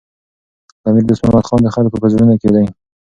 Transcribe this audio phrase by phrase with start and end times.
[0.87, 2.55] امیر دوست محمد خان د خلکو په زړونو کي و.